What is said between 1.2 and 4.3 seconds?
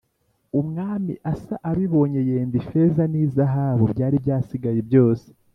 Asa abibonye yenda ifeza n’izahabu byari